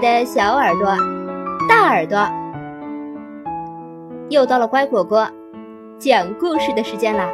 [0.00, 0.96] 的小耳朵、
[1.68, 2.28] 大耳朵，
[4.28, 5.28] 又到了乖果果
[5.98, 7.28] 讲故事的时间啦！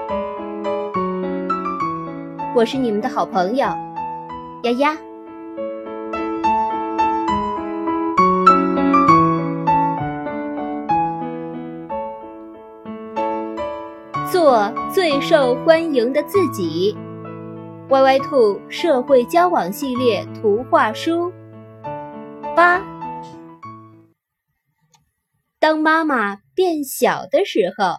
[2.57, 3.67] 我是你们的好朋友
[4.63, 4.97] 丫丫。
[14.33, 16.97] 做最受欢迎的自己。
[17.91, 21.31] 歪歪兔社会交往系列图画书
[22.55, 22.81] 八。
[25.59, 27.97] 当妈妈变小的时候，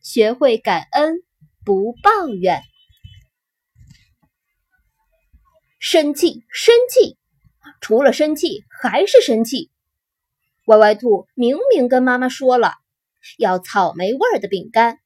[0.00, 1.24] 学会感恩，
[1.64, 2.62] 不抱怨。
[5.80, 7.18] 生气，生气，
[7.80, 9.70] 除了生气还是生气。
[10.66, 12.72] 歪歪兔明明跟妈妈说了
[13.36, 15.00] 要草莓味儿的饼干，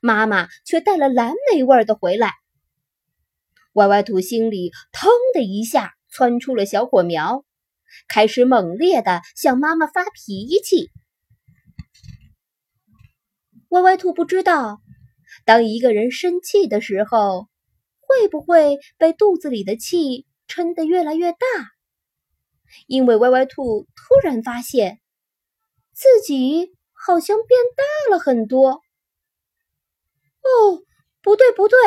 [0.00, 2.32] 妈妈却带了蓝莓味儿的回来。
[3.74, 7.44] 歪歪兔心里腾的一下窜出了小火苗，
[8.06, 10.90] 开始猛烈的向妈妈发脾气。
[13.70, 14.82] 歪歪兔不知道，
[15.46, 17.48] 当一个人生气的时候，
[18.00, 21.38] 会不会被肚子里的气撑得越来越大？
[22.86, 25.00] 因为歪歪兔突然发现
[25.94, 28.82] 自己好像变大了很多。
[30.42, 30.82] 哦，
[31.22, 31.78] 不对，不对。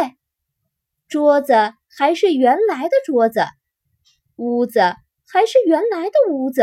[1.08, 1.54] 桌子
[1.88, 3.46] 还是原来的桌子，
[4.36, 4.80] 屋子
[5.28, 6.62] 还是原来的屋子。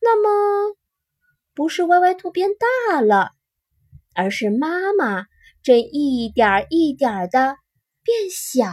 [0.00, 0.76] 那么，
[1.54, 2.50] 不是歪歪兔变
[2.88, 3.32] 大了，
[4.14, 5.26] 而是妈妈
[5.62, 7.56] 正一点一点的
[8.02, 8.64] 变小。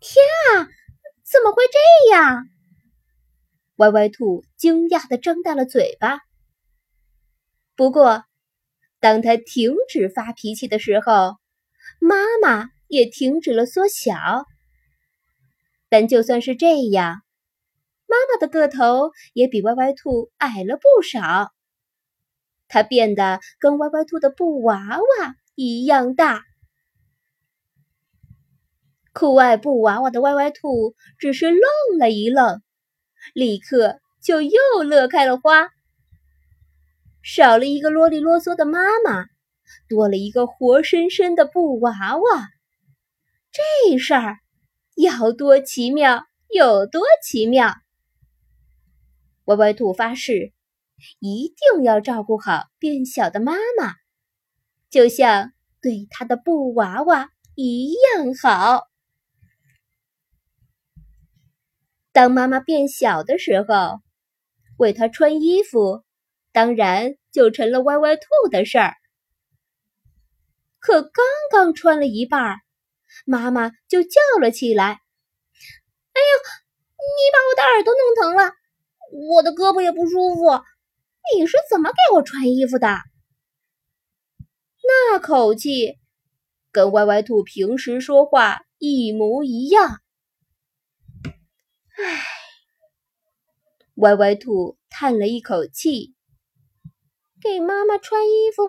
[0.00, 0.68] 天啊，
[1.24, 2.46] 怎么会这样？
[3.76, 6.20] 歪歪兔惊讶的张大了嘴巴。
[7.76, 8.24] 不过。
[9.02, 11.38] 当他停止发脾气的时候，
[12.00, 14.12] 妈妈也停止了缩小。
[15.90, 17.20] 但就算是这样，
[18.06, 21.52] 妈妈的个头也比歪歪兔矮了不少。
[22.68, 26.44] 它变得跟歪歪兔的布娃娃一样大。
[29.12, 32.62] 酷爱布娃娃的歪歪兔只是愣了一愣，
[33.34, 34.52] 立刻就又
[34.84, 35.68] 乐开了花。
[37.22, 39.26] 少了一个啰里啰嗦的妈妈，
[39.88, 42.48] 多了一个活生生的布娃娃，
[43.52, 44.38] 这事儿
[45.00, 47.74] 要多奇妙有多奇妙！
[49.44, 50.52] 歪歪兔发誓，
[51.18, 53.94] 一定要照顾好变小的妈妈，
[54.90, 58.86] 就像对他的布娃娃一样好。
[62.12, 64.00] 当妈妈变小的时候，
[64.76, 66.04] 为她穿衣服。
[66.52, 68.96] 当然就成了歪歪兔的事儿。
[70.80, 72.58] 可刚刚穿了一半儿，
[73.24, 74.84] 妈妈就叫了起来
[76.12, 76.32] ：“哎呀，
[76.98, 78.54] 你把我的耳朵弄疼了，
[79.32, 80.62] 我的胳膊也不舒服。
[81.36, 82.98] 你是怎么给我穿衣服的？”
[84.82, 85.98] 那口气
[86.72, 90.00] 跟歪歪兔平时说话一模一样。
[91.96, 92.22] 唉，
[93.96, 96.14] 歪歪兔叹了一口气。
[97.40, 98.68] 给妈妈穿衣服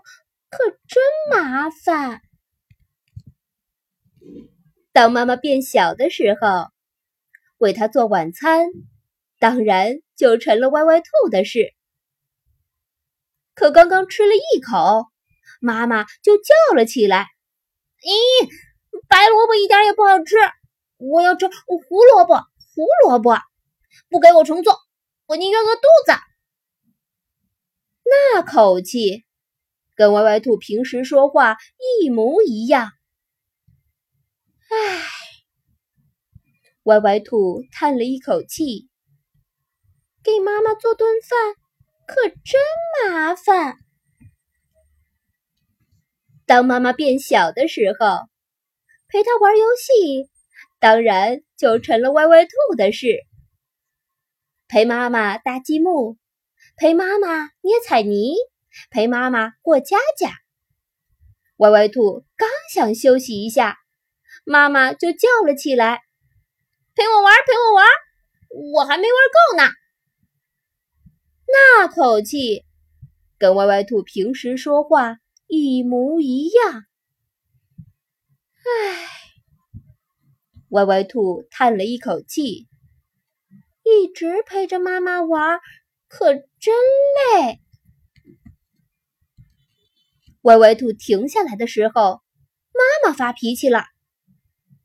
[0.50, 2.22] 可真麻烦。
[4.94, 6.70] 当妈妈变小的时候，
[7.58, 8.68] 为她做晚餐，
[9.40, 11.74] 当然就成了歪歪兔的事。
[13.54, 15.06] 可刚刚吃了一口，
[15.60, 17.28] 妈妈就叫了起来
[18.02, 18.50] ：“咦，
[19.08, 20.36] 白萝卜一点也不好吃，
[20.98, 22.36] 我要吃胡萝卜！
[22.74, 23.38] 胡萝卜，
[24.10, 24.78] 不给我重做，
[25.26, 26.14] 我宁愿饿肚子。”
[28.04, 29.24] 那口气，
[29.96, 31.58] 跟歪歪兔平时说话
[32.02, 32.92] 一模一样。
[34.74, 35.04] 唉，
[36.84, 38.90] 歪歪兔叹了一口气，
[40.24, 41.56] 给妈妈做顿饭
[42.08, 42.62] 可真
[43.10, 43.78] 麻烦。
[46.46, 48.30] 当妈妈变小的时候，
[49.10, 50.30] 陪她玩游戏，
[50.80, 53.20] 当然就成了歪歪兔的事。
[54.70, 56.18] 陪妈妈搭积木。
[56.78, 58.36] 陪妈妈捏彩泥，
[58.90, 60.32] 陪妈妈过家家。
[61.58, 63.78] 歪歪兔刚想休息一下，
[64.44, 66.02] 妈妈就叫了起来
[66.96, 67.86] ：“陪我玩，陪我玩，
[68.74, 69.64] 我还没玩够呢。”
[71.48, 72.66] 那口气
[73.38, 75.18] 跟歪歪兔平时说话
[75.48, 76.84] 一模一样。
[78.64, 79.08] 唉，
[80.70, 82.68] 歪歪兔叹了一口气，
[83.84, 85.60] 一直陪着妈妈玩。
[86.08, 86.76] 可真
[87.38, 87.62] 累！
[90.42, 92.22] 歪歪兔停下来的时候，
[92.74, 93.86] 妈妈发脾气了，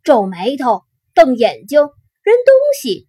[0.07, 1.91] 皱眉头、瞪眼睛，扔
[2.47, 3.09] 东西，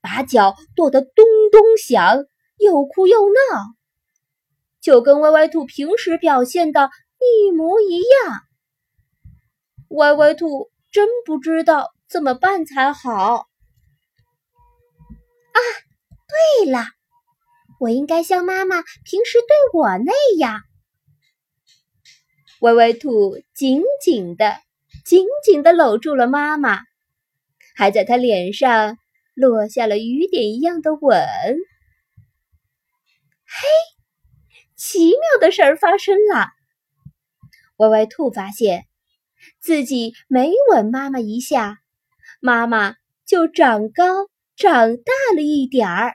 [0.00, 2.24] 把脚跺得咚咚响，
[2.58, 3.76] 又哭又闹，
[4.80, 6.90] 就跟歪歪兔平时表现的
[7.20, 8.40] 一模一样。
[9.90, 13.46] 歪歪兔真不知道怎么办才好。
[15.52, 15.58] 啊，
[16.58, 16.86] 对了，
[17.78, 20.60] 我应该像妈妈平时对我那样。
[22.62, 24.56] 歪歪兔紧紧的、
[25.04, 26.80] 紧紧的搂住了妈妈，
[27.74, 28.98] 还在她脸上
[29.34, 31.18] 落下了雨点一样的吻。
[33.44, 33.68] 嘿，
[34.76, 36.48] 奇妙的事儿发生了！
[37.78, 38.86] 歪歪兔发现
[39.58, 41.80] 自己每吻妈妈一下，
[42.40, 42.94] 妈妈
[43.26, 46.14] 就长高、长大了一点儿。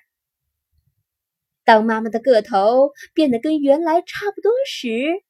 [1.66, 5.22] 当妈妈的个头变得跟原来差不多时，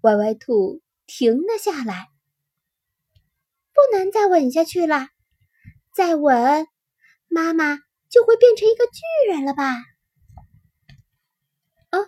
[0.00, 2.08] 歪歪兔停了下来，
[3.82, 5.08] 不能再吻下去了。
[5.92, 6.68] 再吻，
[7.26, 9.74] 妈妈就会变成一个巨人了吧？
[11.90, 11.98] 啊，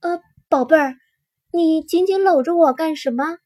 [0.00, 0.20] 呃，
[0.50, 0.96] 宝贝儿，
[1.50, 3.38] 你紧紧搂着我干什么？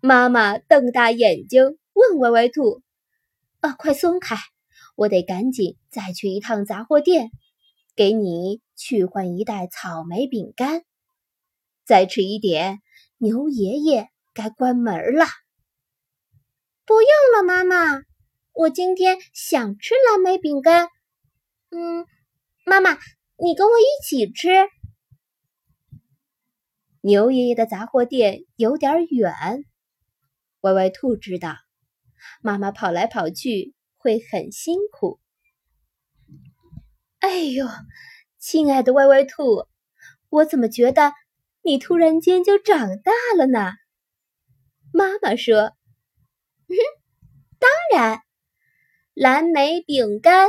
[0.00, 2.82] 妈妈瞪大眼睛问歪歪兔
[3.60, 4.36] ：“啊，快松开！
[4.96, 7.30] 我得赶紧再去一趟杂货店，
[7.96, 10.82] 给你去换一袋草莓饼干。”
[11.86, 12.82] 再迟一点，
[13.16, 15.24] 牛爷爷该关门了。
[16.84, 18.02] 不用了，妈妈，
[18.52, 20.88] 我今天想吃蓝莓饼干。
[21.70, 22.06] 嗯，
[22.66, 22.98] 妈妈，
[23.36, 24.48] 你跟我一起吃。
[27.00, 29.32] 牛爷爷的杂货店有点远，
[30.60, 31.56] 歪歪兔知道，
[32.42, 35.20] 妈妈跑来跑去会很辛苦。
[37.20, 37.66] 哎呦，
[38.38, 39.66] 亲爱的歪歪兔，
[40.28, 41.12] 我怎么觉得？
[41.64, 43.74] 你突然间就长大了呢，
[44.92, 45.76] 妈妈说
[47.92, 48.20] ：“然，
[49.14, 50.48] 蓝莓饼干，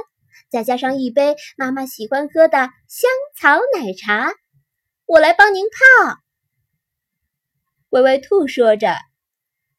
[0.49, 4.31] 再加上一杯妈妈喜欢喝的香草奶茶，
[5.05, 6.17] 我来帮您泡。”
[7.91, 8.95] 歪歪兔说着，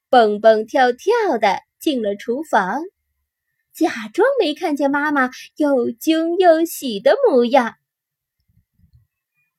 [0.08, 2.82] 蹦蹦跳跳的进了厨房，
[3.72, 7.76] 假装没看见妈妈又惊又喜的模样。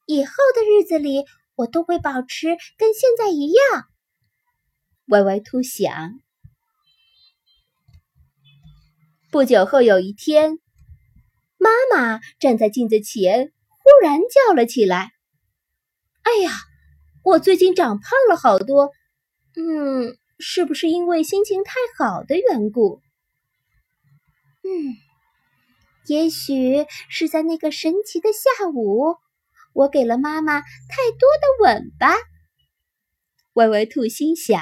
[0.05, 1.25] 以后的日子里。
[1.57, 3.85] 我都会保持跟现在一样。
[5.05, 6.19] 歪歪兔想。
[9.35, 10.59] 不久后，有一天，
[11.57, 15.11] 妈妈站在镜子前，忽然叫了起来
[16.23, 16.51] ：“哎呀，
[17.21, 18.93] 我最近长胖了好多。
[19.57, 23.01] 嗯，是不是因为心情太好的缘故？
[24.63, 24.95] 嗯，
[26.07, 29.17] 也许是在那个神奇的下午。”
[29.75, 30.67] 我给了妈妈太
[31.19, 32.15] 多的吻吧，
[33.55, 34.61] 歪歪兔心想。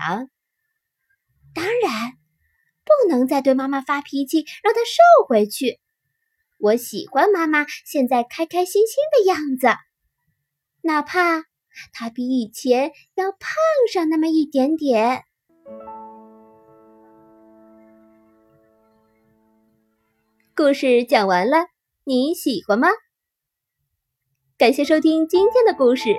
[1.54, 2.14] 当然，
[3.02, 5.80] 不能再对妈妈发脾气，让她瘦回去。
[6.60, 9.68] 我喜欢妈妈现在开开心心的样子，
[10.82, 11.44] 哪怕
[11.92, 13.40] 她比以前要胖
[13.92, 15.24] 上那么一点点。
[20.56, 21.66] 故事讲完了，
[22.04, 22.88] 你喜欢吗？
[24.56, 26.16] 感谢收听今天的故事，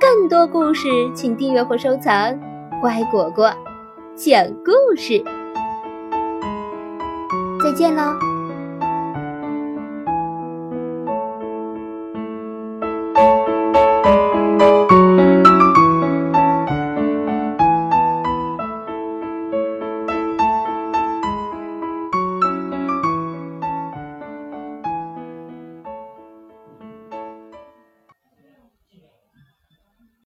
[0.00, 2.36] 更多故事请订阅或收藏。
[2.80, 3.54] 乖果果
[4.16, 5.22] 讲故事，
[7.66, 8.35] 再见了。